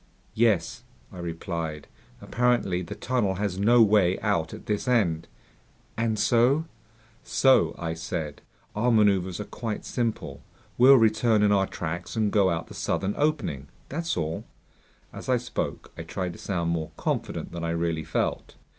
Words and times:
"Yes," 0.33 0.81
I 1.13 1.19
replied. 1.19 1.87
"Apparently 2.21 2.81
the 2.81 2.95
tunnel 2.95 3.35
has 3.35 3.59
no 3.59 3.83
way 3.83 4.19
out 4.21 4.51
at 4.51 4.65
this 4.65 4.87
end." 4.87 5.27
"And 5.95 6.17
so...?" 6.17 6.65
"So," 7.23 7.75
I 7.77 7.93
said, 7.93 8.41
"our 8.75 8.91
maneuvers 8.91 9.39
are 9.39 9.43
quite 9.45 9.85
simple. 9.85 10.41
We'll 10.75 10.95
return 10.95 11.43
in 11.43 11.51
our 11.51 11.67
tracks 11.67 12.15
and 12.15 12.31
go 12.31 12.49
out 12.49 12.65
the 12.65 12.73
southern 12.73 13.13
opening. 13.15 13.67
That's 13.89 14.17
all." 14.17 14.43
As 15.13 15.29
I 15.29 15.37
spoke, 15.37 15.91
I 15.95 16.01
tried 16.01 16.33
to 16.33 16.39
sound 16.39 16.71
more 16.71 16.89
confident 16.97 17.51
than 17.51 17.63
I 17.63 17.69
really 17.69 18.03
felt. 18.03 18.55